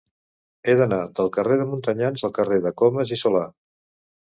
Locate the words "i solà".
3.19-3.47